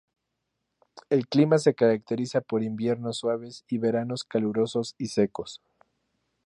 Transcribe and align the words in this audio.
El 1.11 1.27
clima 1.27 1.59
se 1.59 1.75
caracteriza 1.75 2.41
por 2.41 2.63
inviernos 2.63 3.17
suaves 3.17 3.65
y 3.69 3.77
veranos 3.77 4.23
calurosos 4.23 4.95
y 4.97 5.09
secos. 5.09 5.61